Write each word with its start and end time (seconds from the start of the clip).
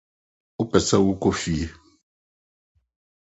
Wɔpɛ 0.57 0.77
sɛ 0.87 0.97
wɔkɔ 1.05 1.29
fie. 1.41 1.65